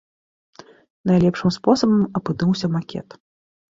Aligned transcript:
Найлепшым 1.11 1.49
спосабам 1.57 2.01
апынуўся 2.21 2.67
макет. 2.77 3.09